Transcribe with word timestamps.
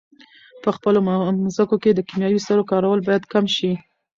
په 0.63 0.69
خپلو 0.75 0.99
مځکو 1.43 1.75
کې 1.83 1.91
د 1.93 1.99
کیمیاوي 2.09 2.39
سرو 2.47 2.67
کارول 2.71 2.99
باید 3.07 3.23
کم 3.33 3.45
شي. 3.55 3.71